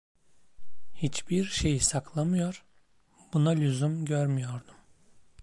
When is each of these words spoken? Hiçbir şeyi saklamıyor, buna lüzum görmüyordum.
Hiçbir 0.93 1.43
şeyi 1.45 1.79
saklamıyor, 1.79 2.65
buna 3.33 3.49
lüzum 3.49 4.05
görmüyordum. 4.05 4.75